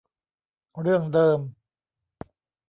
[0.81, 1.39] เรื่องเดิม